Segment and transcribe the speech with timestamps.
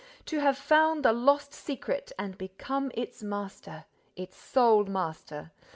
[0.25, 3.85] To have found the lost secret and become its master,
[4.15, 5.51] its sole master!